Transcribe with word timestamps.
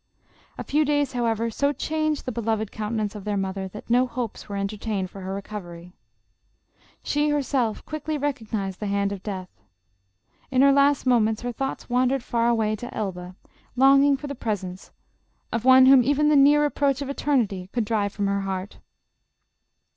A 0.57 0.63
few 0.63 0.83
days, 0.83 1.13
^however, 1.13 1.53
so 1.53 1.71
changed 1.71 2.25
the 2.25 2.31
beloved 2.31 2.71
counte 2.71 2.95
nance 2.95 3.13
of 3.13 3.23
their 3.23 3.37
mother, 3.37 3.67
that 3.67 3.87
no 3.87 4.07
hopes 4.07 4.49
were 4.49 4.55
entertained 4.57 5.11
for 5.11 5.21
her 5.21 5.35
recovery. 5.35 5.93
She, 7.03 7.29
herself, 7.29 7.85
quickly 7.85 8.17
recognized 8.17 8.79
the 8.79 8.87
hand 8.87 9.11
of 9.11 9.21
death. 9.21 9.47
In 10.49 10.63
her 10.63 10.71
last 10.71 11.05
moments, 11.05 11.43
her 11.43 11.51
thoughts 11.51 11.87
wandered 11.87 12.23
far 12.23 12.49
away 12.49 12.75
to 12.77 12.91
Elba, 12.91 13.35
longing 13.75 14.17
for 14.17 14.25
the 14.25 14.33
presence 14.33 14.89
of 15.51 15.65
one 15.65 15.85
whom 15.85 15.99
not 15.99 16.05
JOSEPHINE. 16.07 16.15
267 16.25 16.25
even 16.25 16.29
the 16.29 16.49
near 16.49 16.65
approach 16.65 17.03
of 17.03 17.07
eternity 17.07 17.69
could 17.71 17.85
drive 17.85 18.11
from 18.11 18.25
her 18.25 18.41
heart. 18.41 18.79